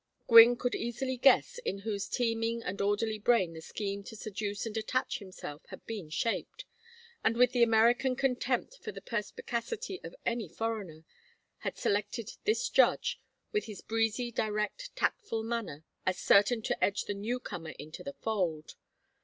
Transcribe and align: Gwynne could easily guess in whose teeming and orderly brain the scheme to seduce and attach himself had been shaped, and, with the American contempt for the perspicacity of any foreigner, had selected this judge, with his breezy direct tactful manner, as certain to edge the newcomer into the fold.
Gwynne 0.25 0.55
could 0.55 0.73
easily 0.73 1.15
guess 1.15 1.59
in 1.59 1.81
whose 1.81 2.07
teeming 2.07 2.63
and 2.63 2.81
orderly 2.81 3.19
brain 3.19 3.53
the 3.53 3.61
scheme 3.61 4.01
to 4.05 4.15
seduce 4.15 4.65
and 4.65 4.75
attach 4.75 5.19
himself 5.19 5.63
had 5.67 5.85
been 5.85 6.09
shaped, 6.09 6.65
and, 7.23 7.37
with 7.37 7.51
the 7.51 7.61
American 7.61 8.15
contempt 8.15 8.79
for 8.79 8.91
the 8.91 8.99
perspicacity 8.99 10.01
of 10.03 10.15
any 10.25 10.49
foreigner, 10.49 11.05
had 11.59 11.77
selected 11.77 12.31
this 12.45 12.67
judge, 12.67 13.19
with 13.51 13.65
his 13.65 13.81
breezy 13.81 14.31
direct 14.31 14.89
tactful 14.95 15.43
manner, 15.43 15.83
as 16.03 16.17
certain 16.17 16.63
to 16.63 16.83
edge 16.83 17.03
the 17.03 17.13
newcomer 17.13 17.75
into 17.77 18.01
the 18.03 18.13
fold. 18.13 18.73